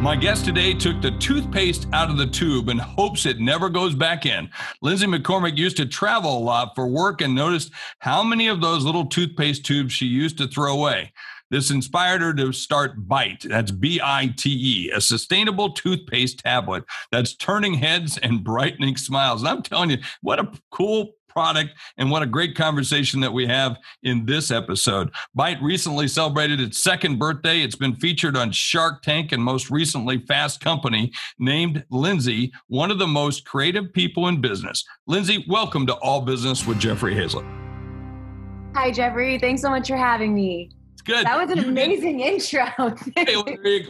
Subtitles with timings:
[0.00, 3.96] My guest today took the toothpaste out of the tube and hopes it never goes
[3.96, 4.48] back in.
[4.80, 8.84] Lindsay McCormick used to travel a lot for work and noticed how many of those
[8.84, 11.12] little toothpaste tubes she used to throw away.
[11.50, 13.44] This inspired her to start Bite.
[13.48, 19.42] That's B I T E, a sustainable toothpaste tablet that's turning heads and brightening smiles.
[19.42, 23.46] And I'm telling you, what a cool product and what a great conversation that we
[23.46, 25.08] have in this episode.
[25.36, 27.60] Bite recently celebrated its second birthday.
[27.60, 32.98] It's been featured on Shark Tank and most recently Fast Company, named Lindsay one of
[32.98, 34.84] the most creative people in business.
[35.06, 37.46] Lindsay, welcome to All Business with Jeffrey Hayzlett.
[38.74, 39.38] Hi, Jeffrey.
[39.38, 40.70] Thanks so much for having me
[41.08, 41.26] good.
[41.26, 42.34] That was an you amazing did.
[42.34, 42.66] intro.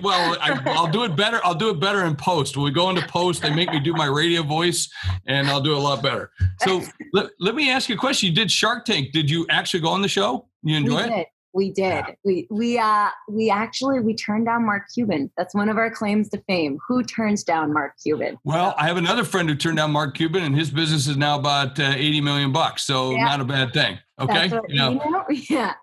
[0.03, 1.41] well, I, will do it better.
[1.45, 2.57] I'll do it better in post.
[2.57, 4.89] When we go into post, they make me do my radio voice,
[5.27, 6.31] and I'll do it a lot better.
[6.61, 8.29] So let, let me ask you a question.
[8.29, 9.13] You did Shark Tank.
[9.13, 10.49] Did you actually go on the show?
[10.63, 11.27] You enjoy it?
[11.53, 12.05] We did.
[12.07, 12.11] Yeah.
[12.25, 15.31] We we uh we actually we turned down Mark Cuban.
[15.37, 16.79] That's one of our claims to fame.
[16.87, 18.37] Who turns down Mark Cuban?
[18.45, 21.39] Well, I have another friend who turned down Mark Cuban, and his business is now
[21.39, 22.85] about uh, eighty million bucks.
[22.85, 23.25] So yeah.
[23.25, 23.99] not a bad thing.
[24.21, 24.51] Okay.
[24.69, 25.25] You know?
[25.51, 25.75] Yeah.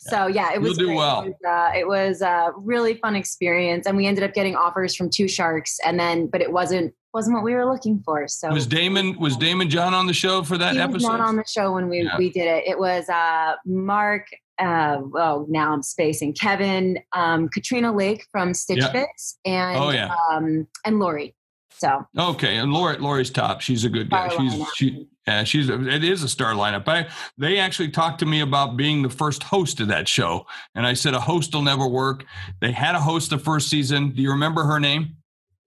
[0.00, 0.78] So yeah, it was.
[0.78, 1.22] You'll do well.
[1.22, 4.94] It was, uh, it was a really fun experience, and we ended up getting offers
[4.94, 8.26] from two sharks, and then but it wasn't wasn't what we were looking for.
[8.28, 11.08] So was Daymond was Daymond John on the show for that he episode?
[11.08, 12.16] Not on the show when we yeah.
[12.16, 12.64] we did it.
[12.66, 14.26] It was uh, Mark.
[14.60, 18.92] Uh, well, now I'm spacing Kevin, um, Katrina Lake from Stitch yep.
[18.92, 20.14] Fix, and oh, yeah.
[20.30, 21.34] um, and Lori.
[21.80, 23.62] So okay, and Lori Lori's top.
[23.62, 24.28] She's a good guy.
[24.28, 26.86] She's she yeah, she's it is a star lineup.
[26.86, 30.86] I they actually talked to me about being the first host of that show, and
[30.86, 32.24] I said a host will never work.
[32.60, 34.10] They had a host the first season.
[34.10, 35.16] Do you remember her name?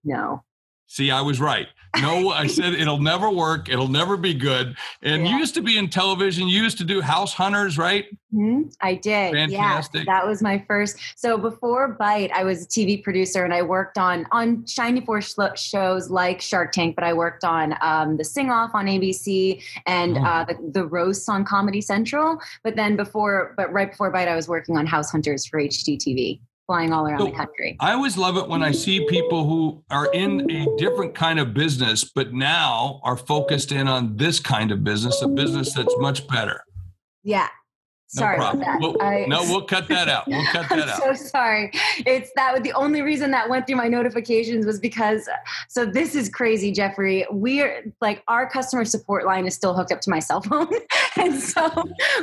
[0.04, 0.44] No.
[0.86, 1.68] See, I was right.
[2.02, 3.70] No, I said it'll never work.
[3.70, 4.76] It'll never be good.
[5.04, 5.34] And yeah.
[5.34, 6.48] you used to be in television.
[6.48, 8.06] You used to do House Hunters, right?
[8.34, 8.70] Mm-hmm.
[8.81, 9.34] I did.
[9.34, 10.06] Fantastic.
[10.06, 10.98] Yeah, that was my first.
[11.16, 15.22] So before Bite, I was a TV producer and I worked on on Shiny Floor
[15.22, 20.18] shows like Shark Tank, but I worked on um, the Sing Off on ABC and
[20.18, 20.22] oh.
[20.22, 22.40] uh, the, the roasts on Comedy Central.
[22.64, 26.40] But then before, but right before Bite, I was working on House Hunters for HGTV
[26.68, 27.78] flying all around so the country.
[27.79, 31.53] I always love it when I see people who are in a different kind of
[31.53, 36.28] business, but now are focused in on this kind of business, a business that's much
[36.28, 36.63] better.
[37.24, 37.50] Yeah,
[38.08, 38.78] Sorry no.
[38.80, 40.28] We'll, I, no, we'll cut that out.
[40.28, 41.02] We'll cut that out.
[41.02, 41.18] I'm out.
[41.18, 41.72] So sorry.
[42.06, 45.28] It's that the only reason that went through my notifications was because.
[45.68, 47.25] So this is crazy, Jeffrey.
[47.31, 50.69] We're like our customer support line is still hooked up to my cell phone,
[51.18, 51.69] and so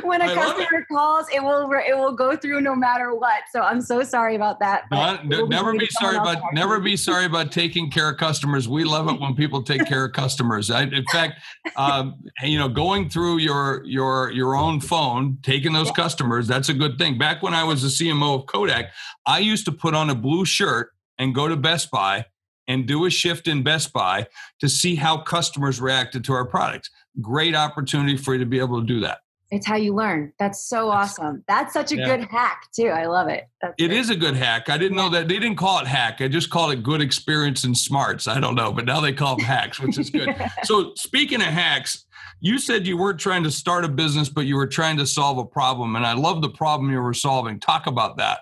[0.03, 3.43] when a I customer calls, it will it will go through no matter what.
[3.51, 4.83] So I'm so sorry about that.
[4.91, 8.69] No, never be sorry about never be sorry about taking care of customers.
[8.69, 10.71] We love it when people take care of customers.
[10.71, 11.41] I, in fact,
[11.75, 16.69] um, you know, going through your your your own phone, taking those those customers, that's
[16.69, 17.17] a good thing.
[17.17, 18.91] Back when I was the CMO of Kodak,
[19.25, 22.25] I used to put on a blue shirt and go to Best Buy
[22.67, 24.27] and do a shift in Best Buy
[24.59, 26.89] to see how customers reacted to our products.
[27.21, 29.19] Great opportunity for you to be able to do that.
[29.51, 30.31] It's how you learn.
[30.39, 31.43] That's so that's, awesome.
[31.45, 32.05] That's such a yeah.
[32.05, 32.87] good hack too.
[32.87, 33.49] I love it.
[33.61, 34.69] That's it is a good hack.
[34.69, 36.21] I didn't know that they didn't call it hack.
[36.21, 38.29] I just called it good experience and smarts.
[38.29, 40.33] I don't know, but now they call them hacks, which is good.
[40.63, 42.05] so speaking of hacks,
[42.41, 45.37] you said you weren't trying to start a business, but you were trying to solve
[45.37, 45.95] a problem.
[45.95, 47.59] And I love the problem you were solving.
[47.59, 48.39] Talk about that.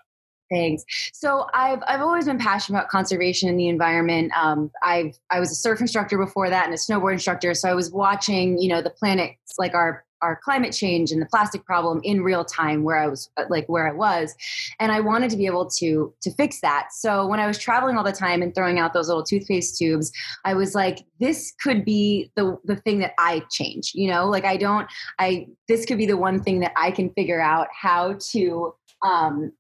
[0.50, 0.84] Thanks.
[1.14, 4.32] So I've I've always been passionate about conservation and the environment.
[4.36, 7.54] Um, I've I was a surf instructor before that and a snowboard instructor.
[7.54, 11.26] So I was watching, you know, the planets like our our climate change and the
[11.26, 14.36] plastic problem in real time where I was uh, like where I was
[14.80, 16.90] and I wanted to be able to to fix that.
[16.92, 20.12] So when I was traveling all the time and throwing out those little toothpaste tubes,
[20.46, 24.28] I was like this could be the the thing that I change, you know?
[24.28, 24.88] Like I don't
[25.20, 28.74] I this could be the one thing that I can figure out how to
[29.04, 29.52] um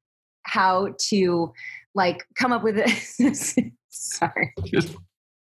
[0.44, 1.54] how to
[1.95, 2.75] like come up with
[3.18, 3.56] this
[3.89, 4.54] sorry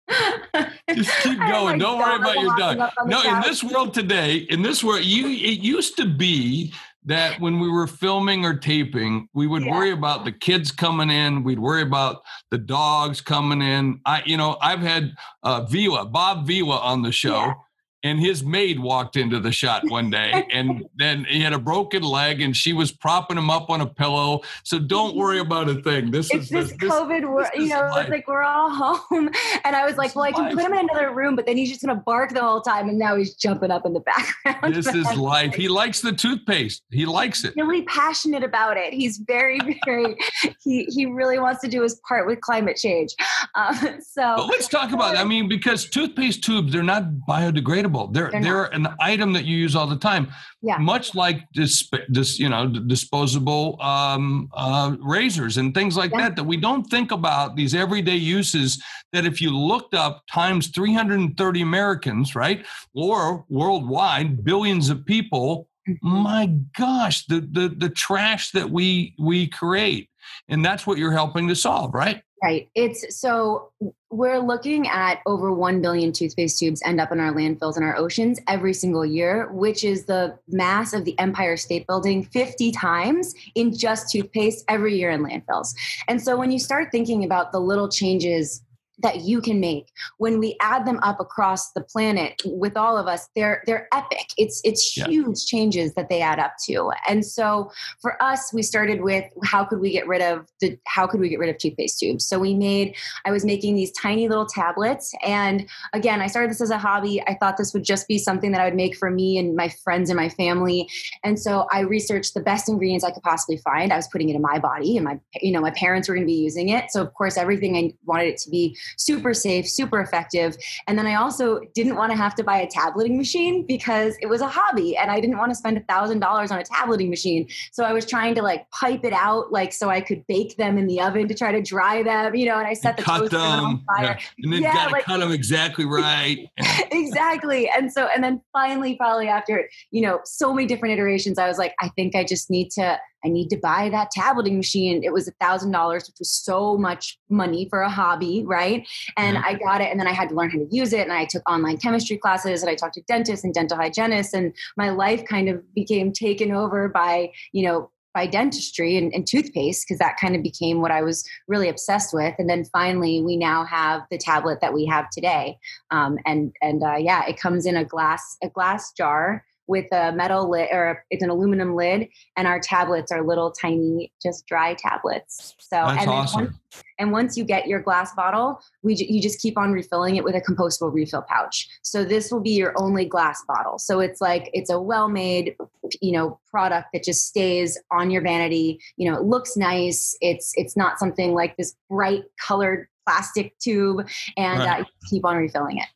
[0.95, 1.79] just keep going.
[1.79, 2.91] Don't worry about your dog.
[3.07, 6.73] No, in this world today, in this world, you it used to be
[7.05, 9.73] that when we were filming or taping, we would yeah.
[9.73, 11.43] worry about the kids coming in.
[11.43, 14.01] We'd worry about the dogs coming in.
[14.05, 17.47] I, you know, I've had uh, Vila, Bob Vila on the show.
[17.47, 17.55] Yeah.
[18.03, 22.03] And his maid walked into the shot one day and then he had a broken
[22.03, 25.75] leg and she was propping him up on a pillow so don't worry about a
[25.83, 28.03] thing this it's is this, this, covid this you know life.
[28.03, 29.31] it's like we're all home
[29.65, 30.55] and i was like This well i can life.
[30.55, 32.99] put him in another room but then he's just gonna bark the whole time and
[32.99, 37.05] now he's jumping up in the background this is life he likes the toothpaste he
[37.07, 40.17] likes it really passionate about it he's very very
[40.63, 43.15] he he really wants to do his part with climate change
[43.55, 45.17] um, so But let's talk about.
[45.17, 47.88] I mean, because toothpaste tubes, they're not biodegradable.
[47.89, 50.29] They're They're they're, an item that you use all the time.
[50.63, 50.79] Yeah.
[50.79, 56.23] Much like this, this you know, disposable um, uh, razors and things like Yeah.
[56.23, 56.37] that.
[56.37, 58.83] That we don't think about these everyday uses.
[59.13, 62.65] That if you looked up times 330 Americans, right,
[62.95, 65.69] or worldwide, billions of people.
[65.89, 65.97] Mhm.
[66.03, 66.47] My
[66.77, 70.11] gosh, the the the trash that we we create,
[70.49, 72.21] and that's what you're helping to solve, right?
[72.43, 72.69] Right.
[72.75, 73.73] It's so
[74.11, 77.97] we're looking at over 1 billion toothpaste tubes end up in our landfills and our
[77.97, 83.35] oceans every single year, which is the mass of the Empire State Building 50 times
[83.55, 85.75] in just toothpaste every year in landfills.
[86.07, 88.63] And so when you start thinking about the little changes
[89.01, 89.91] that you can make.
[90.19, 94.27] When we add them up across the planet with all of us they're they're epic.
[94.37, 95.07] It's it's Yeah.
[95.07, 96.91] huge changes that they add up to.
[97.09, 101.07] And so for us we started with how could we get rid of the how
[101.07, 102.27] could we get rid of toothpaste tubes?
[102.27, 105.13] So we made i was making these tiny little tablets.
[105.25, 107.23] And again i started this as a hobby.
[107.27, 109.69] I thought this would just be something that i would make for me and my
[109.69, 110.89] friends and my family.
[111.25, 113.93] And so i researched the best ingredients i could possibly find.
[113.93, 116.27] I was putting it in my body and my you know my parents were going
[116.27, 116.91] to be using it.
[116.91, 120.57] So of course everything i wanted it to be super safe super effective
[120.87, 124.27] and then i also didn't want to have to buy a tableting machine because it
[124.27, 127.11] was a hobby and i didn't want to spend a thousand dollars on a tableting
[127.11, 130.57] machine so I was trying to like pipe it out, like so I could bake
[130.57, 132.59] them in the oven to try to dry them, you know.
[132.59, 134.05] And I set the cut toaster on fire.
[134.05, 134.19] yeah.
[134.43, 136.49] and then Yeah, got to like- cut them exactly right.
[136.93, 137.69] exactly.
[137.77, 141.59] And so, and then finally, probably after you know so many different iterations, I was
[141.59, 142.99] like, I think I just need to.
[143.25, 145.03] I need to buy that tableting machine.
[145.03, 148.87] It was a thousand dollars, which was so much money for a hobby, right?
[149.17, 149.43] And Yeah.
[149.45, 151.01] I got it, and then I had to learn how to use it.
[151.01, 154.53] And I took online chemistry classes, and I talked to dentists and dental hygienists, and
[154.77, 159.85] my life kind of became taken over by you know by dentistry and, and toothpaste
[159.87, 162.35] because that kind of became what I was really obsessed with.
[162.39, 165.59] And then finally, we now have the tablet that we have today,
[165.91, 170.11] um, and and uh, yeah, it comes in a glass a glass jar with a
[170.13, 174.75] metal lid or it's an aluminum lid, and our tablets are little tiny, just dry
[174.75, 175.55] tablets.
[175.61, 176.45] So That's and awesome.
[176.45, 176.55] once-
[177.01, 180.35] and once you get your glass bottle, we you just keep on refilling it with
[180.35, 181.69] a compostable refill pouch.
[181.83, 183.79] So this will be your only glass bottle.
[183.79, 185.55] So it's like it's a well-made,
[186.03, 188.81] you know, product that just stays on your vanity.
[188.97, 190.17] You know, it looks nice.
[190.21, 194.07] It's it's not something like this bright colored plastic tube,
[194.37, 194.69] and Right.
[194.69, 195.87] uh, you keep on refilling it.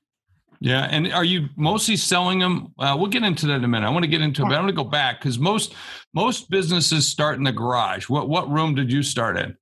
[0.63, 2.73] Yeah, and are you mostly selling them?
[2.79, 3.85] Uh, we'll get into that in a minute.
[3.85, 5.75] I want to get into it, but I want to go back because most
[6.15, 8.09] most businesses start in the garage.
[8.09, 9.57] What what room did you start in?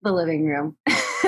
[0.00, 0.74] The living room.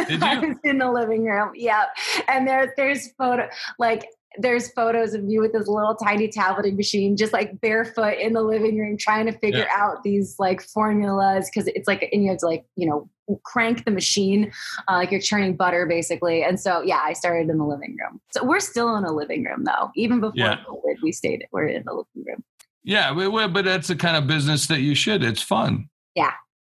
[0.08, 1.50] Did I was in the living room.
[1.54, 1.84] Yeah,
[2.28, 3.46] and there there's photo
[3.78, 4.08] like
[4.38, 8.42] there's photos of me with this little tiny tableting machine, just like barefoot in the
[8.42, 12.38] living room, trying to figure out these like formulas because it's like and you have
[12.38, 13.08] to like you know
[13.44, 14.50] crank the machine
[14.88, 16.42] uh, like you're churning butter basically.
[16.42, 18.20] And so yeah, I started in the living room.
[18.30, 19.90] So we're still in a living room though.
[19.96, 20.58] Even before Yeah.
[20.68, 21.46] COVID, we stayed.
[21.52, 22.44] We're in the living room.
[22.82, 23.12] Yeah,
[23.48, 25.22] but, that's the kind of business that you should.
[25.22, 25.90] It's fun.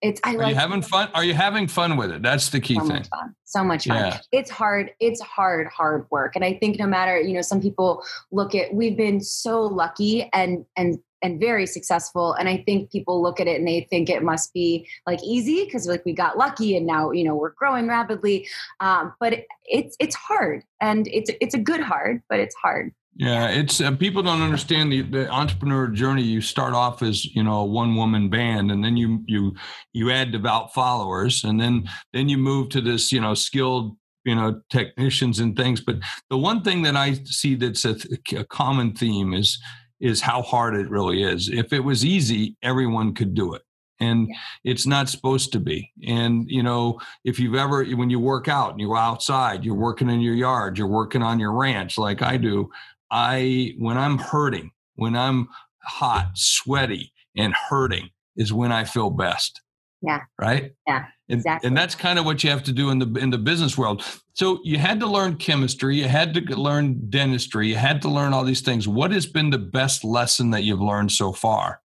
[0.05, 1.09] It's I Are like you having fun?
[1.13, 2.21] Are you having fun with it?
[2.21, 2.97] That's the key so thing.
[2.97, 3.07] much
[3.45, 4.19] so much fun Yeah.
[4.31, 8.03] it's hard it's hard hard work and i think no matter you know some people
[8.31, 13.21] look at we've been so lucky and and and very successful and i think people
[13.21, 16.37] look at it and they think it must be like easy because like we got
[16.37, 18.47] lucky and now you know we're growing rapidly
[18.79, 22.93] um, but it, it's it's hard and it's it's a good hard but it's hard
[23.17, 26.23] Yeah, it's uh, people don't understand the, the entrepreneur journey.
[26.23, 29.55] You start off as you know a one woman band, and then you you
[29.93, 33.95] you add devout followers, and then then you move to this you know skilled
[34.25, 35.79] you know technicians and things.
[35.79, 35.97] But
[36.29, 37.95] the one thing that I see that's a,
[38.35, 39.57] a common theme is
[40.01, 41.47] is how hard it really is.
[41.47, 43.61] If it was easy, everyone could do it.
[44.01, 44.27] And
[44.65, 45.89] it's not supposed to be.
[46.05, 49.73] And you know, if you've ever when you work out and you go outside, you're
[49.73, 52.69] working in your yard, you're working on your ranch like I do.
[53.11, 55.47] I when I'm hurting, when I'm
[55.83, 59.61] hot, sweaty, and hurting is when I feel best.
[60.01, 60.21] Yeah.
[60.39, 60.73] Right.
[60.85, 61.67] Yeah, And, exactly.
[61.67, 64.03] and that's kind of what you have to do in the in the business world.
[64.33, 68.33] So you had to learn chemistry, you had to learn dentistry, you had to learn
[68.33, 68.87] all these things.
[68.87, 71.81] What has been the best lesson that you've learned so far?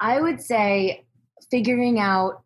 [0.00, 1.06] I would say
[1.50, 2.42] figuring out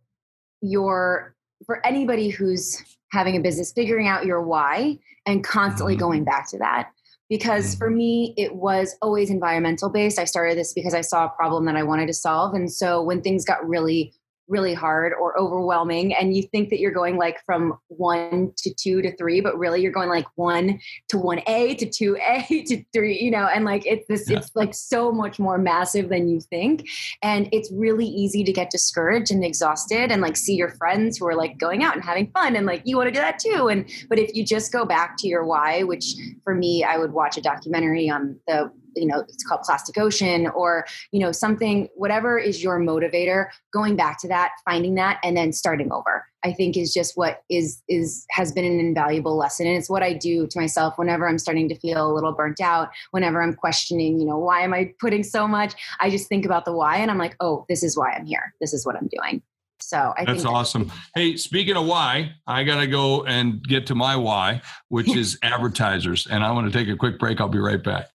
[0.61, 1.35] your
[1.67, 6.01] for anybody who's having a business, figuring out your why and constantly Mhm.
[6.01, 6.91] going back to that.
[7.33, 7.79] Because mm-hmm.
[7.79, 11.65] for me it was always environmental based i started this because i saw a problem
[11.65, 12.55] that i wanted to solve.
[12.55, 14.13] And so when things got really
[14.53, 19.01] really hard or overwhelming and you think that you're going like from one to two
[19.01, 20.79] to three but really you're going like one
[21.09, 24.37] to one a to two a to three you know and like it's this yeah.
[24.37, 26.87] it's like so much more massive than you think
[27.23, 31.27] and it's really easy to get discouraged and exhausted and like see your friends who
[31.27, 33.69] are like going out and having fun and like you want to do that too
[33.69, 37.13] and but if you just go back to your why which for me i would
[37.13, 41.89] watch a documentary on the you know it's called plastic ocean or you know something
[41.95, 46.53] whatever is your motivator going back to that finding that and then starting over i
[46.53, 50.13] think is just what is is has been an invaluable lesson and it's what i
[50.13, 54.19] do to myself whenever i'm starting to feel a little burnt out whenever i'm questioning
[54.19, 57.11] you know why am i putting so much i just think about the why and
[57.11, 59.43] i'm like oh this is why i'm here this is what i'm doing
[59.83, 60.91] so I that's awesome.
[61.15, 65.39] Hey, speaking of why, I got to go and get to my why, which is
[65.43, 66.27] advertisers.
[66.31, 67.41] And I want to take a quick break.
[67.41, 68.09] I'll be right back.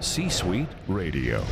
[0.00, 1.44] C Suite Radio.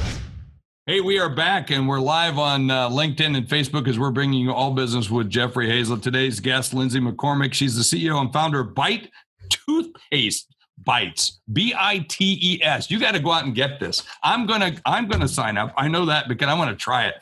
[0.86, 4.40] Hey, we are back and we're live on uh, LinkedIn and Facebook as we're bringing
[4.40, 5.98] you all business with Jeffrey Hazel.
[5.98, 7.52] Today's guest, Lindsay McCormick.
[7.52, 9.10] She's the CEO and founder of Bite
[9.50, 10.54] Toothpaste.
[10.78, 12.90] Bites, B I T E S.
[12.90, 14.04] You got to go out and get this.
[14.22, 15.74] I'm gonna, I'm gonna sign up.
[15.76, 17.16] I know that because I want to try it.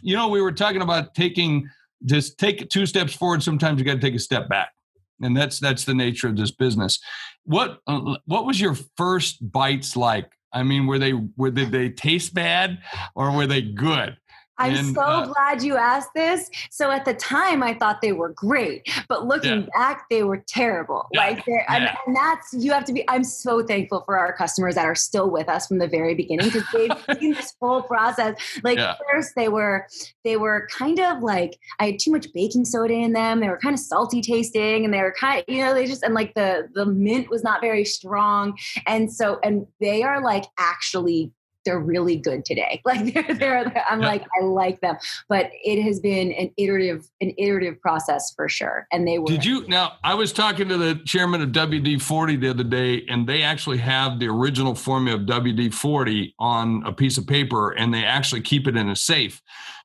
[0.00, 1.68] You know, we were talking about taking,
[2.06, 3.42] just take two steps forward.
[3.42, 4.72] Sometimes you got to take a step back
[5.20, 6.98] and that's that's the nature of this business
[7.44, 11.88] what uh, what was your first bites like I mean, were they were did they
[11.88, 12.78] taste bad
[13.14, 14.16] or were they good?
[14.62, 16.50] I'm and, so uh, glad you asked this.
[16.70, 19.66] So at the time, I thought they were great, but looking yeah.
[19.74, 21.08] back, they were terrible.
[21.12, 21.20] Yeah.
[21.20, 21.64] Like, yeah.
[21.68, 23.04] and, and, that's you have to be.
[23.08, 26.46] I'm so thankful for our customers that are still with us from the very beginning
[26.46, 28.36] because they've seen this whole process.
[28.62, 28.78] Like
[29.10, 29.88] first, they were
[30.24, 33.40] they were kind of like I had too much baking soda in them.
[33.40, 36.02] They were kind of salty tasting, and they were kind of you know they just
[36.02, 40.44] and like the the mint was not very strong, and so and they are like
[40.58, 41.32] actually
[41.64, 42.80] they're really good today.
[42.92, 44.06] Like they're, they're, I'm yeah.
[44.06, 44.96] like, I like them,
[45.28, 48.86] but it has been an iterative, an iterative process for sure.
[48.92, 49.26] And they were.
[49.26, 49.92] Did you now?
[50.04, 53.78] I was talking to the chairman of WD 40 the other day, and they actually
[53.78, 58.42] have the original formula of WD 40 on a piece of paper, and they actually
[58.42, 59.40] keep it in a safe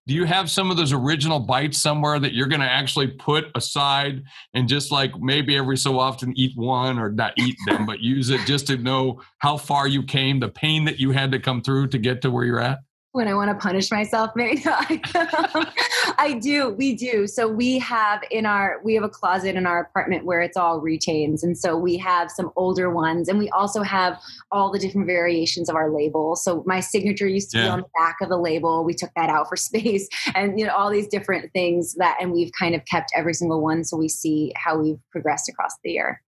[0.08, 3.46] do you have some of those original bites somewhere that you're going to actually put
[3.56, 4.24] aside
[4.54, 8.30] and just like maybe every so often eat one or not eat them but use
[8.30, 11.62] it just to know how far you came the pain that you had to come
[11.62, 12.80] through to get to where you're at
[13.18, 14.32] when I want to punish myself.
[14.36, 15.74] Maybe no, I,
[16.18, 16.70] I, do.
[16.70, 17.28] We do.
[17.28, 20.80] So we have in our we have a closet in our apartment where it's all
[20.80, 24.18] retains, and so we have some older ones, and we also have
[24.52, 26.36] all the different variations of our label.
[26.36, 27.64] So my signature used to yeah.
[27.64, 28.86] be on the back of the label.
[28.86, 32.32] We took that out for space, and you know all these different things that, and
[32.32, 35.92] we've kind of kept every single one so we see how we've progressed across the
[35.92, 36.22] year.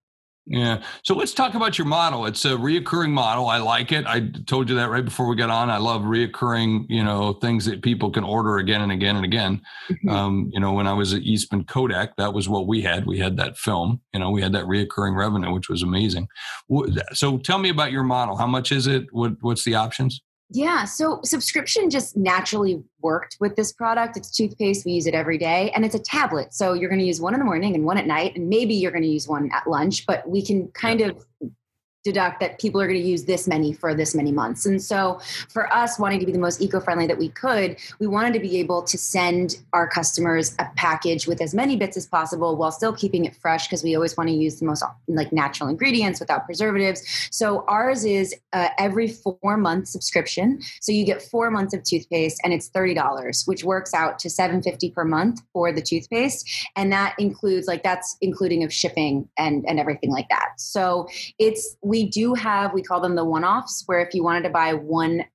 [0.49, 0.81] Yeah.
[1.03, 2.25] So let's talk about your model.
[2.25, 3.47] It's a reoccurring model.
[3.47, 4.07] I like it.
[4.07, 5.69] I told you that right before we got on.
[5.69, 9.61] I love reoccurring, you know, things that people can order again and again and again.
[9.91, 10.09] Mm-hmm.
[10.09, 13.05] Um, you know, when I was at Eastman Kodak, that was what we had.
[13.05, 14.01] We had that film.
[14.11, 16.27] You know, we had that reoccurring revenue, which was amazing.
[17.13, 18.35] So tell me about your model.
[18.35, 19.05] How much is it?
[19.11, 20.19] What What's the options?
[20.51, 24.17] Yeah, so subscription just naturally worked with this product.
[24.17, 24.83] It's toothpaste.
[24.83, 26.55] We use it every day, and it's a tablet.
[26.55, 28.73] So you're going to use one in the morning and one at night, and maybe
[28.73, 30.07] you're going to use one at lunch.
[30.07, 31.23] But we can kind of
[32.11, 34.65] deduct that people are going to use this many for this many months.
[34.65, 38.07] And so, for us wanting to be the most eco friendly that we could, we
[38.07, 42.07] wanted to be able to send our customers a package with as many bits as
[42.07, 45.31] possible while still keeping it fresh because we always want to use the most like
[45.31, 47.03] natural ingredients without preservatives.
[47.31, 50.59] So, ours is uh, every four month subscription.
[50.81, 54.93] So, you get four months of toothpaste and it's $30, which works out to $7.50
[54.93, 56.49] per month for the toothpaste.
[56.75, 60.53] And that includes like that's including of shipping and, and everything like that.
[60.57, 64.49] So, it's we do have we call them the one-offs where if you wanted to
[64.49, 65.25] buy one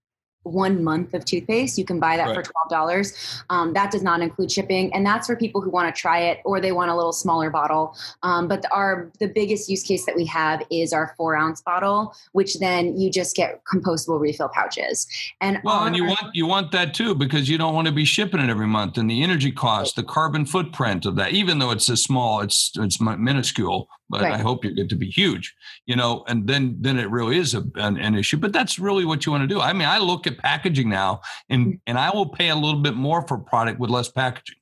[0.44, 1.78] one month of toothpaste.
[1.78, 2.35] You can buy that right.
[2.35, 3.42] for twelve dollars.
[3.50, 6.38] Um, that does not include shipping, and that's for people who want to try it
[6.44, 7.97] or they want a little smaller bottle.
[8.23, 11.62] Um, but the, our the biggest use case that we have is our four ounce
[11.62, 15.06] bottle, which then you just get compostable refill pouches.
[15.40, 17.92] And well, and you our, want you want that too because you don't want to
[17.92, 21.59] be shipping it every month, and the energy cost, the carbon footprint of that, even
[21.59, 24.35] though it's a small, it's it's minuscule but right.
[24.35, 25.55] I hope you get to be huge,
[25.87, 28.37] you know, and then then it really is a, an, an, issue.
[28.37, 29.61] But that's really what you want to do.
[29.61, 31.77] I mean, I look at packaging now, and mm-hmm.
[31.87, 34.57] and I will pay a little bit more for product with less packaging.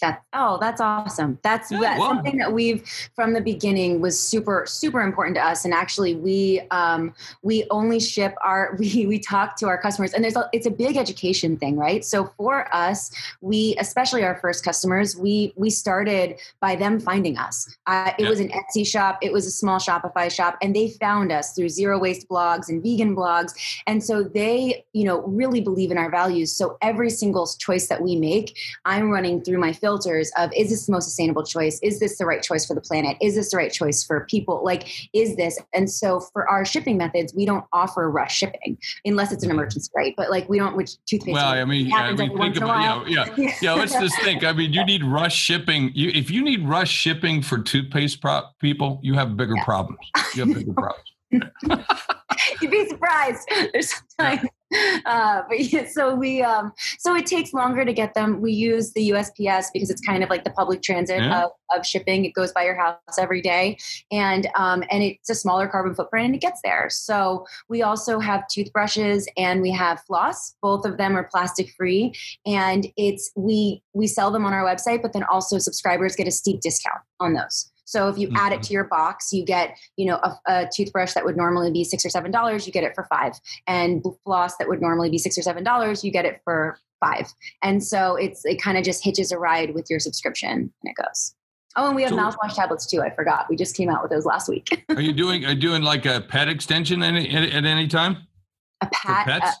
[0.00, 1.38] That oh, that's awesome.
[1.42, 2.84] That's Yeah, that's well- something that we've
[3.14, 5.64] from the beginning was super super important to us.
[5.64, 10.24] And actually, we um, we only ship our we we talk to our customers, and
[10.24, 12.04] there's a, it's a big education thing, right?
[12.04, 17.72] So for us, we especially our first customers, we we started by them finding us.
[17.86, 18.30] Uh, it Yeah.
[18.30, 21.68] was an Etsy shop, it was a small Shopify shop, and they found us through
[21.68, 23.52] zero waste blogs and vegan blogs,
[23.86, 26.50] and so they you know really believe in our values.
[26.50, 30.86] So every single choice that we make, I'm running through my filters of is this
[30.86, 31.78] the most sustainable choice?
[31.82, 33.18] Is this the right choice for the planet?
[33.20, 34.64] Is this the right choice for people?
[34.64, 35.60] Like, is this?
[35.74, 39.58] And so for our shipping methods, we don't offer rush shipping unless it's an mm-hmm.
[39.58, 40.14] emergency, right?
[40.16, 41.34] But like we don't, which toothpaste.
[41.34, 43.74] Well, I mean, yeah, I mean, think once in a about yeah, yeah, yeah.
[43.74, 44.42] Let's just think.
[44.42, 45.90] I mean, you need rush shipping.
[45.94, 49.64] You, if you need rush shipping for toothpaste pro- people, you have bigger Yeah.
[49.64, 50.00] problems.
[50.34, 51.04] You have bigger problems.
[52.62, 53.48] You'd be surprised.
[53.72, 54.48] There's sometimes,
[55.06, 58.40] uh, but yeah, so we, um, so it takes longer to get them.
[58.40, 61.44] We use the USPS because it's kind of like the public transit Yeah.
[61.44, 62.24] of, of shipping.
[62.24, 63.78] It goes by your house every day,
[64.10, 66.88] and um, and it's a smaller carbon footprint, and it gets there.
[66.90, 70.54] So we also have toothbrushes and we have floss.
[70.62, 72.14] Both of them are plastic free,
[72.46, 76.32] and it's we we sell them on our website, but then also subscribers get a
[76.32, 77.70] steep discount on those.
[77.84, 78.62] So if you add it mm-hmm.
[78.62, 82.04] to your box, you get you know a, a toothbrush that would normally be six
[82.04, 83.32] or seven dollars, you get it for five,
[83.66, 87.32] and floss that would normally be six or seven dollars, you get it for five.
[87.62, 90.96] And so it's it kind of just hitches a ride with your subscription, and it
[90.96, 91.34] goes.
[91.76, 93.02] Oh, and we have So- mouthwash tablets too.
[93.02, 93.46] I forgot.
[93.50, 94.84] We just came out with those last week.
[94.90, 95.44] Are you doing?
[95.44, 98.28] Are you doing like a pet extension any, at, at any time
[98.80, 99.28] a for pat.
[99.28, 99.56] Uh, pets?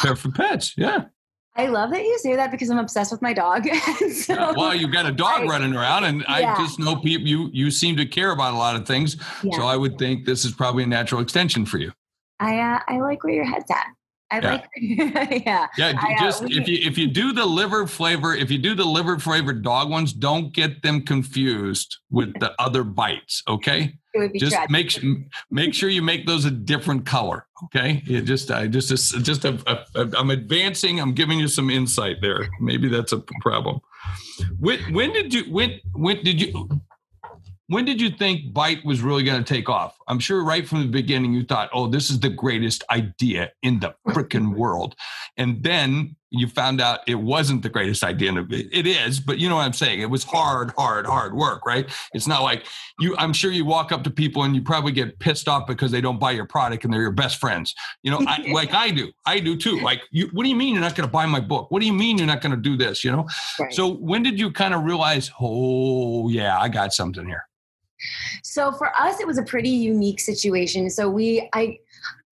[0.00, 1.04] For- for pets, yeah.
[1.54, 3.66] I love that you say that because I'm obsessed with my dog.
[4.12, 7.26] So, Yeah, well, you've got a dog I- running around, and I just know people.
[7.26, 9.56] You you seem to care about a lot of things, yeah.
[9.56, 11.92] so I would think this is probably a natural extension for you.
[12.40, 13.86] I uh, I like where your head's at.
[14.32, 14.50] I Yeah.
[14.52, 14.68] like
[15.46, 15.66] yeah.
[15.76, 18.58] Yeah, I, uh, just we- if you if you do the liver flavor, if you
[18.58, 23.42] do the liver flavored dog ones, don't get them confused with the other bites.
[23.46, 24.70] Okay, It would be just tragic.
[24.70, 27.46] make make sure you make those a different color.
[27.64, 30.98] Okay, it just I just just just a, a, a, I'm advancing.
[31.00, 32.48] I'm giving you some insight there.
[32.60, 33.80] Maybe that's a problem.
[34.58, 36.68] When when did you when when did you
[37.72, 39.96] when did you think bite was really going to take off?
[40.06, 43.80] I'm sure right from the beginning you thought oh this is the greatest idea in
[43.80, 44.94] the freaking world.
[45.38, 49.56] And then you found out it wasn't the greatest idea it is but you know
[49.56, 50.00] what i'm saying?
[50.00, 51.88] It was hard hard hard work right?
[52.12, 52.66] It's not like
[53.00, 55.90] you i'm sure you walk up to people and you probably get pissed off because
[55.90, 57.74] they don't buy your product and they're your best friends.
[58.02, 59.12] You know I, like i do.
[59.24, 59.80] I do too.
[59.80, 61.70] Like you what do you mean you're not going to buy my book?
[61.70, 63.26] What do you mean you're not going to do this you know?
[63.58, 63.72] Right.
[63.72, 67.46] so when did you kind of realize oh yeah i got something here
[68.42, 70.90] So for us, it was a pretty unique situation.
[70.90, 71.78] So we, I,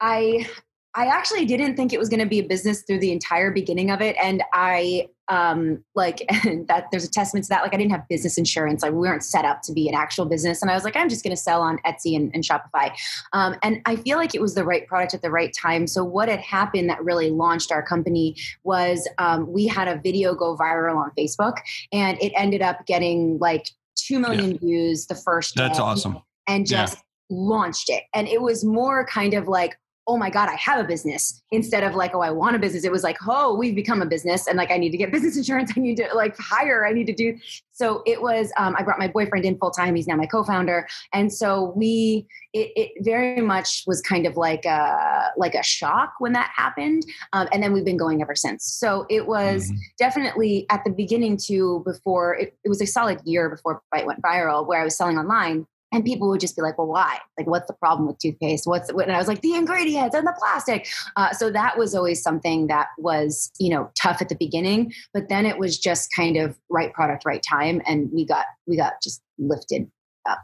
[0.00, 0.46] I,
[0.94, 3.90] I actually didn't think it was going to be a business through the entire beginning
[3.92, 6.18] of it, and I, um, like
[6.66, 6.86] that.
[6.90, 7.62] There's a testament to that.
[7.62, 8.82] Like I didn't have business insurance.
[8.82, 11.08] Like we weren't set up to be an actual business, and I was like, I'm
[11.08, 12.90] just going to sell on Etsy and, and Shopify.
[13.32, 15.86] Um, and I feel like it was the right product at the right time.
[15.86, 20.34] So what had happened that really launched our company was um, we had a video
[20.34, 21.58] go viral on Facebook,
[21.92, 23.70] and it ended up getting like
[24.02, 26.84] two million views the first that's day awesome and Yeah.
[26.86, 26.98] just
[27.30, 28.04] launched it.
[28.14, 29.76] And it was more kind of like,
[30.10, 32.82] oh my God, I have a business instead of like, oh, I want a business.
[32.82, 35.36] It was like, oh, we've become a business and like, I need to get business
[35.36, 35.72] insurance.
[35.76, 37.38] I need to like hire, I need to do.
[37.70, 39.94] So it was, um, I brought my boyfriend in full time.
[39.94, 40.88] He's now my co founder.
[41.12, 46.14] And so we, it, it very much was kind of like a, like a shock
[46.18, 47.04] when that happened.
[47.32, 48.64] Um, and then we've been going ever since.
[48.64, 49.76] So it was Mhm.
[49.96, 54.20] definitely at the beginning too, before it, it was a solid year before Bite went
[54.22, 55.66] viral, where I was selling online.
[55.92, 57.18] And people would just be like, well, why?
[57.36, 58.66] Like, what's the problem with toothpaste?
[58.66, 59.06] What's, what?
[59.06, 60.88] and I was like, the ingredients and the plastic.
[61.16, 65.28] Uh, so that was always something that was, you know, tough at the beginning, but
[65.28, 67.82] then it was just kind of right product, right time.
[67.86, 69.90] And we got, we got just lifted.
[70.28, 70.38] Up.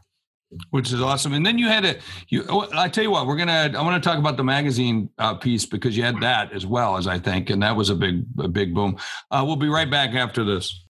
[0.71, 1.33] Which is awesome.
[1.33, 1.97] And then you had a
[2.29, 2.45] you.
[2.49, 3.73] oh, I tell you what, we're gonna.
[3.77, 6.97] I want to talk about the magazine uh, piece because you had that as well
[6.97, 8.97] as I think, and that was a big, a big boom.
[9.31, 10.85] Uh, we'll be right back after this.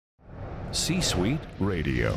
[0.73, 2.15] C Suite Radio.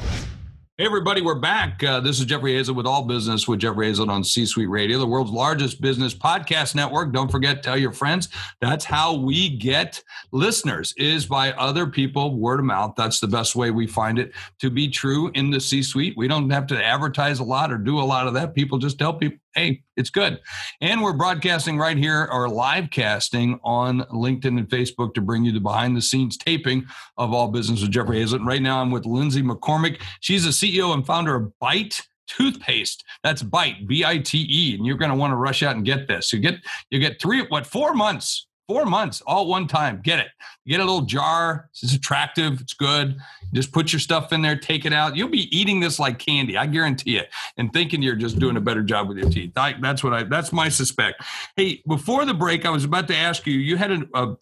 [0.79, 1.83] Hey, everybody, we're back.
[1.83, 4.97] Uh, this is Jeffrey Hazel with All Business with Jeffrey Hazel on C Suite Radio,
[4.97, 7.11] the world's largest business podcast network.
[7.11, 8.29] Don't forget, tell your friends.
[8.61, 12.93] That's how we get listeners, is by other people, word of mouth.
[12.95, 16.13] That's the best way we find it to be true in the C Suite.
[16.15, 18.55] We don't have to advertise a lot or do a lot of that.
[18.55, 20.39] People just tell people, hey, it's good.
[20.81, 25.51] And we're broadcasting right here or live casting on LinkedIn and Facebook to bring you
[25.51, 26.85] the behind the scenes taping
[27.17, 28.45] of All Business with Jeffrey Hayzlett.
[28.45, 30.01] Right now, I'm with Lindsay McCormick.
[30.21, 33.03] She's the CEO and founder of Bite Toothpaste.
[33.23, 34.75] That's Bite, B I T E.
[34.75, 36.31] And you're going to want to rush out and get this.
[36.31, 36.55] You get
[36.89, 38.47] you get three, what, four months.
[38.69, 39.99] Four months, all one time.
[40.03, 40.27] Get it.
[40.67, 41.71] Get a little jar.
[41.82, 42.62] It's attractive.
[42.62, 43.17] It's good.
[43.51, 45.15] Just put your stuff in there, take it out.
[45.15, 46.55] You'll be eating this like candy.
[46.55, 47.29] I guarantee it.
[47.58, 49.53] And thinking you're just doing a better job with your teeth.
[49.58, 50.21] I, that's what I.
[50.21, 51.23] That's my suspect.
[51.55, 53.55] Hey, before the break, I was about to ask you.
[53.55, 54.36] You had a, a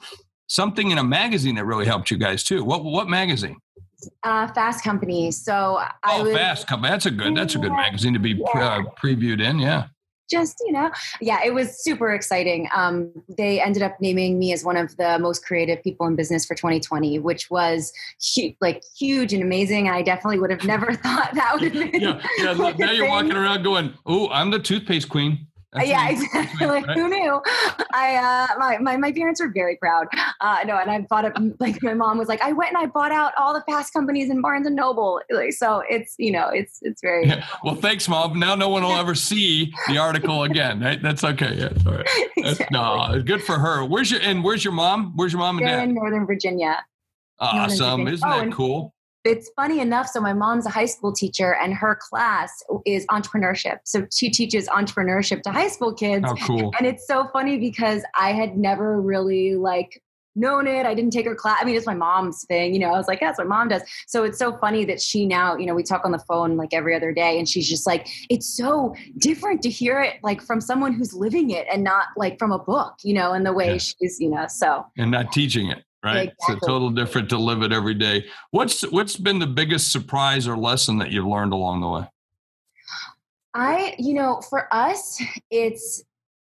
[0.48, 2.66] something in a magazine that really helped you guys too.
[2.66, 3.56] What what magazine?
[4.24, 5.32] Uh, Fast Company.
[5.32, 6.92] So I oh, was, Fast Company.
[6.92, 7.36] That's a good.
[7.36, 8.62] That's a good magazine to be yeah.
[8.62, 9.60] uh, previewed in.
[9.60, 9.86] Yeah.
[10.30, 12.68] Just you know, yeah, it was super exciting.
[12.76, 16.46] Um, they ended up naming me as one of the most creative people in business
[16.46, 17.94] for 2020, which was
[18.36, 19.90] hu- like huge and amazing.
[19.90, 22.02] I definitely would have never thought that would have been.
[22.02, 22.54] Yeah, yeah.
[22.78, 26.66] now you're walking around going, "Oh, I'm the toothpaste queen." That's yeah, exactly.
[26.66, 26.98] Like, right?
[26.98, 27.42] who knew?
[27.94, 30.08] I uh, my, my my parents are very proud.
[30.40, 31.34] Uh, no, and I bought it.
[31.60, 34.30] Like my mom was like, I went and I bought out all the fast companies
[34.30, 35.22] in Barnes and Noble.
[35.30, 37.28] Like, so it's you know it's it's very.
[37.28, 37.46] Yeah.
[37.64, 38.40] Well, thanks, mom.
[38.40, 40.80] Now no one will ever see the article again.
[40.80, 41.02] Right?
[41.02, 41.56] That's okay.
[41.58, 42.06] Yeah, sorry.
[42.38, 42.68] Exactly.
[42.72, 43.84] No, good for her.
[43.84, 45.14] Where's your and where's your mom?
[45.16, 45.90] Where's your mom and They're dad?
[45.90, 46.86] in Northern Virginia.
[47.40, 47.68] Awesome.
[47.68, 48.14] Northern Virginia.
[48.14, 48.94] Isn't oh, that cool?
[49.28, 50.08] It's funny enough.
[50.08, 53.80] So my mom's a high school teacher, and her class is entrepreneurship.
[53.84, 56.26] So she teaches entrepreneurship to high school kids.
[56.28, 56.72] Oh, cool!
[56.78, 60.02] And it's so funny because I had never really like
[60.38, 60.86] known it.
[60.86, 61.58] I didn't take her class.
[61.60, 62.94] I mean, it's my mom's thing, you know.
[62.94, 63.82] I was like, that's what mom does.
[64.06, 66.74] So it's so funny that she now, you know, we talk on the phone like
[66.74, 70.62] every other day, and she's just like, it's so different to hear it like from
[70.62, 73.74] someone who's living it and not like from a book, you know, and the way
[73.74, 73.78] yeah.
[73.78, 76.56] she's, you know, so and not teaching it right exactly.
[76.56, 80.48] it's a total different to live it every day what's what's been the biggest surprise
[80.48, 82.04] or lesson that you've learned along the way
[83.54, 86.04] i you know for us it's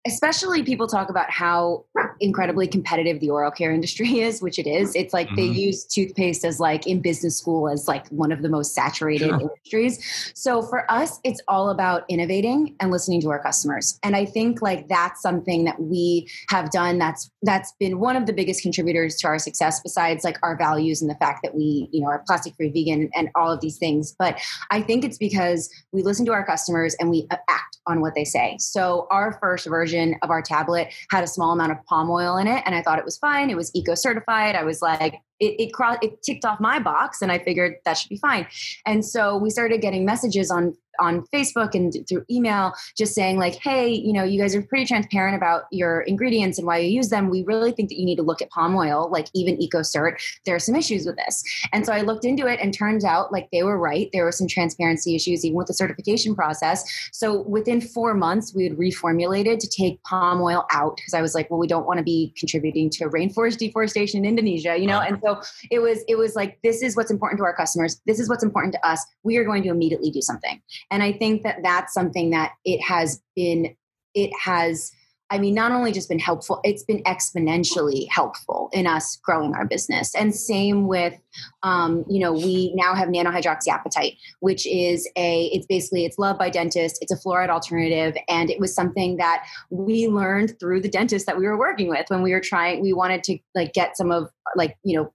[0.06, 1.84] especially people talk about how
[2.20, 4.94] incredibly competitive the oral care industry is which it is.
[4.94, 5.36] It's like mm-hmm.
[5.36, 9.28] they use toothpaste as like in business school as like one of the most saturated
[9.28, 9.40] sure.
[9.40, 10.32] industries.
[10.34, 13.98] So for us it's all about innovating and listening to our customers.
[14.02, 18.26] And i think like that's something that we have done that's that's been one of
[18.26, 21.88] the biggest contributors to our success besides like our values and the fact that we
[21.92, 24.14] you know are plastic free vegan and all of these things.
[24.18, 24.40] But
[24.70, 28.24] i think it's because we listen to our customers and we act on what they
[28.24, 28.56] say.
[28.58, 32.46] So our first version of our tablet had a small amount of palm oil in
[32.46, 33.50] it and I thought it was fine.
[33.50, 34.54] It was eco certified.
[34.54, 37.94] I was like, it it, crossed, it ticked off my box and I figured that
[37.94, 38.46] should be fine.
[38.86, 43.54] And so we started getting messages on on Facebook and through email just saying like,
[43.56, 47.08] hey, you know, you guys are pretty transparent about your ingredients and why you use
[47.08, 47.28] them.
[47.28, 50.16] We really think that you need to look at palm oil, like even EcoCert.
[50.44, 51.42] There are some issues with this.
[51.72, 54.08] And so I looked into it and turns out like they were right.
[54.12, 56.84] There were some transparency issues even with the certification process.
[57.12, 61.34] So within four months, we had reformulated to take palm oil out because I was
[61.34, 64.98] like, well, we don't want to be contributing to rainforest deforestation in Indonesia, you know?
[64.98, 65.08] Uh-huh.
[65.08, 68.00] And so it was, it was like, this is what's important to our customers.
[68.06, 69.04] This is what's important to us.
[69.24, 70.62] We are going to immediately do something.
[70.90, 73.74] And I think that that's something that it has been,
[74.14, 74.92] it has,
[75.28, 79.66] I mean, not only just been helpful, it's been exponentially helpful in us growing our
[79.66, 80.14] business.
[80.14, 81.20] And same with,
[81.64, 86.48] um, you know, we now have nanohydroxyapatite, which is a, it's basically, it's loved by
[86.48, 87.00] dentists.
[87.02, 88.16] It's a fluoride alternative.
[88.28, 92.06] And it was something that we learned through the dentist that we were working with
[92.06, 95.12] when we were trying, we wanted to like get some of like, you know,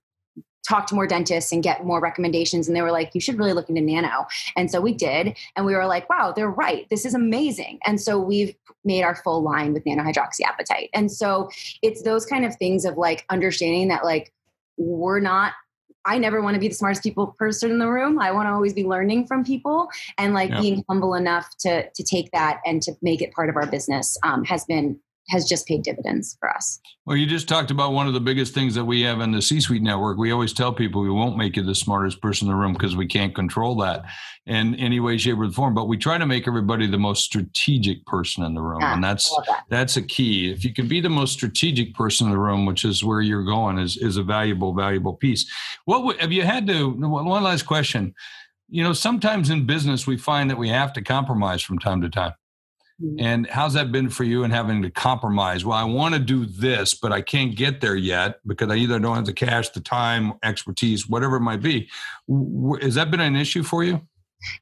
[0.66, 3.52] talk to more dentists and get more recommendations and they were like you should really
[3.52, 4.26] look into nano.
[4.56, 6.88] And so we did and we were like wow they're right.
[6.90, 7.78] This is amazing.
[7.84, 10.88] And so we've made our full line with nanohydroxyapatite.
[10.94, 11.50] And so
[11.82, 14.32] it's those kind of things of like understanding that like
[14.76, 15.52] we're not
[16.04, 18.18] I never want to be the smartest people person in the room.
[18.18, 22.02] I want to always be learning from people, and like being humble enough to to
[22.02, 24.98] take that and to make it part of our business um, has been
[25.32, 26.78] has just paid dividends for us.
[27.06, 29.42] Well, you just talked about one of the biggest things that we have in the
[29.42, 30.18] C suite network.
[30.18, 32.94] We always tell people we won't make you the smartest person in the room because
[32.94, 34.04] we can't control that
[34.46, 35.74] in any way, shape, or form.
[35.74, 38.82] But we try to make everybody the most strategic person in the room.
[38.82, 39.64] Yeah, and ah, that's that.
[39.70, 40.52] that's a key.
[40.52, 43.44] If you can be the most strategic person in the room, which is where you're
[43.44, 45.50] going, is is a valuable, valuable piece.
[45.86, 48.14] What have you had to one last question?
[48.68, 52.08] You know, sometimes in business we find that we have to compromise from time to
[52.08, 52.32] time.
[53.18, 55.64] And how's that been for you and having to compromise?
[55.64, 58.98] Well, I want to do this, but I can't get there yet because I either
[58.98, 61.88] don't have the cash, the time, expertise, whatever it might be.
[62.80, 64.00] Has that been an issue for you?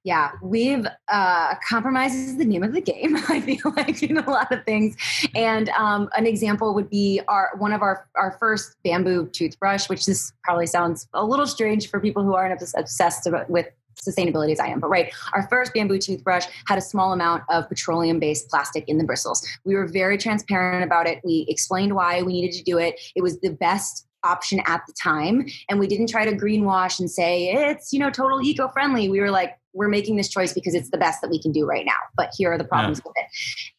[0.04, 3.16] Yeah, we've uh, compromise is the name of the game.
[3.28, 4.96] I feel like in a lot of things,
[5.34, 10.06] and um, an example would be our one of our our first bamboo toothbrush, which
[10.06, 13.68] this probably sounds a little strange for people who aren't obsessed with
[14.06, 14.80] sustainability as I am.
[14.80, 18.98] But right, our first bamboo toothbrush had a small amount of petroleum based plastic in
[18.98, 19.46] the bristles.
[19.64, 21.20] We were very transparent about it.
[21.24, 23.00] We explained why we needed to do it.
[23.14, 27.10] It was the best option at the time and we didn't try to greenwash and
[27.10, 30.90] say it's you know total eco-friendly we were like we're making this choice because it's
[30.90, 33.08] the best that we can do right now but here are the problems yeah.
[33.08, 33.26] with it.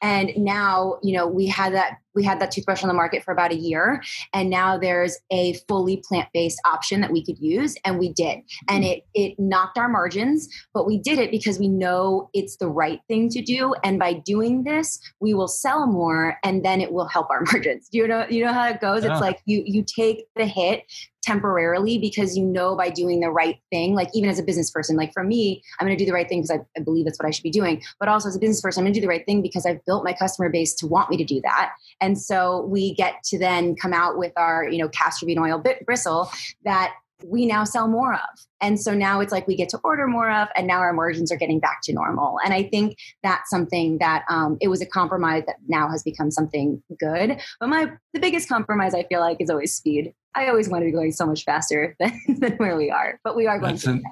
[0.02, 3.32] And now you know we had that we had that toothbrush on the market for
[3.32, 4.02] about a year
[4.34, 8.40] and now there's a fully plant-based option that we could use and we did.
[8.68, 8.92] And hmm.
[8.92, 13.00] it it knocked our margins but we did it because we know it's the right
[13.08, 17.08] thing to do and by doing this we will sell more and then it will
[17.08, 17.88] help our margins.
[17.92, 19.04] You know you know how it goes?
[19.04, 19.12] Yeah.
[19.12, 20.84] it's like you you take the hit
[21.22, 24.96] temporarily because you know by doing the right thing like even as a business person
[24.96, 27.20] like for me i'm going to do the right thing because I, I, believe that's
[27.20, 27.82] what i should be doing.
[28.00, 29.84] But also as a business person i'm going to do the right thing because i've
[29.86, 31.74] built my customer base to want me to do that.
[32.00, 35.64] And so we get to then come out with our you know castor bean oil
[35.86, 36.32] bristle
[36.64, 36.94] that
[37.26, 38.46] we now sell more of.
[38.62, 41.32] And so now it's like we get to order more of, and now our margins
[41.32, 42.38] are getting back to normal.
[42.44, 46.32] And I think that's something that um, it was a compromise that now has become
[46.32, 47.42] something good.
[47.60, 50.14] But my the biggest compromise I feel like is always speed.
[50.36, 53.36] I always want to be going so much faster than, than where we are, but
[53.36, 53.86] we are going that's.
[53.86, 54.04] An,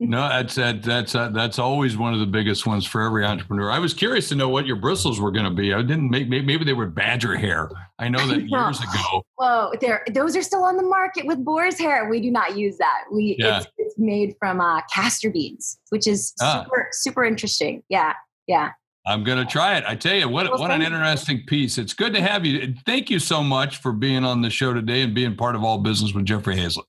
[0.00, 3.68] no, that's that, that's uh, that's always one of the biggest ones for every entrepreneur.
[3.68, 5.74] I was curious to know what your bristles were going to be.
[5.74, 7.68] I didn't make maybe they were badger hair.
[7.98, 9.24] I know that years ago.
[9.36, 12.08] Whoa, there those are still on the market with boar's hair.
[12.08, 13.04] We do not use that.
[13.12, 13.58] We yeah.
[13.58, 16.62] it's, it's, made from uh, castor beans, which is ah.
[16.62, 17.82] super super interesting.
[17.88, 18.12] Yeah,
[18.46, 18.70] yeah.
[19.04, 19.84] I'm going to try it.
[19.86, 21.78] I tell you what, well, what an interesting piece.
[21.78, 22.74] It's good to have you.
[22.84, 25.78] Thank you so much for being on the show today and being part of All
[25.78, 26.84] Business with Jeffrey Hayzlett.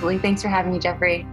[0.00, 1.24] Really, thanks for having me, Jeffrey.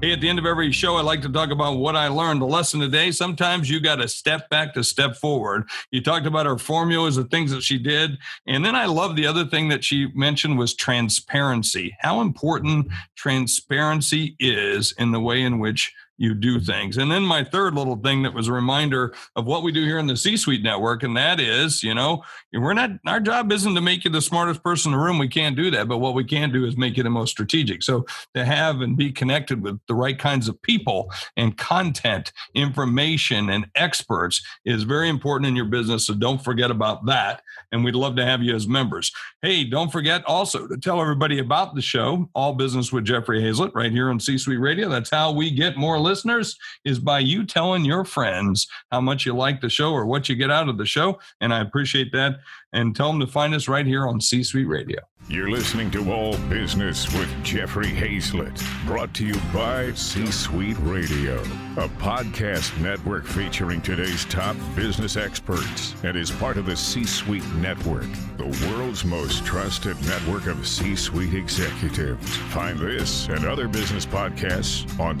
[0.00, 2.42] Hey, at the end of every show, I like to talk about what I learned.
[2.42, 5.66] The lesson today sometimes you got to step back to step forward.
[5.92, 8.18] You talked about her formulas, the things that she did.
[8.46, 11.96] And then I love the other thing that she mentioned was transparency.
[12.00, 16.64] How important transparency is in the way in which you do mm-hmm.
[16.64, 16.96] things.
[16.96, 19.98] And then my third little thing that was a reminder of what we do here
[19.98, 21.02] in the C suite network.
[21.02, 22.22] And that is, you know,
[22.52, 25.18] we're not, our job isn't to make you the smartest person in the room.
[25.18, 25.88] We can't do that.
[25.88, 27.82] But what we can do is make you the most strategic.
[27.82, 33.50] So to have and be connected with the right kinds of people and content, information,
[33.50, 36.06] and experts is very important in your business.
[36.06, 37.42] So don't forget about that.
[37.72, 39.12] And we'd love to have you as members.
[39.42, 43.74] Hey, don't forget also to tell everybody about the show, All Business with Jeffrey Hayzlett,
[43.74, 44.88] right here on C Suite Radio.
[44.88, 49.34] That's how we get more listeners is by you telling your friends how much you
[49.34, 51.18] like the show or what you get out of the show.
[51.40, 52.36] And I appreciate that.
[52.72, 54.98] And tell them to find us right here on C Suite Radio.
[55.28, 61.40] You're listening to All Business with Jeffrey Hayzlett, brought to you by C Suite Radio,
[61.76, 67.46] a podcast network featuring today's top business experts and is part of the C Suite
[67.54, 72.36] Network, the world's most trusted network of C Suite executives.
[72.36, 75.20] Find this and other business podcasts on